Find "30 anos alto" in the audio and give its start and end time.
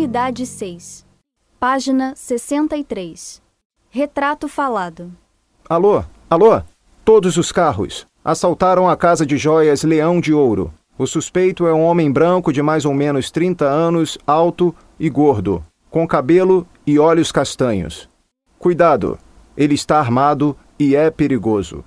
13.30-14.74